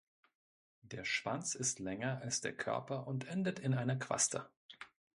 [0.81, 4.47] Der Schwanz ist länger als der Körper und endet in einer Quaste.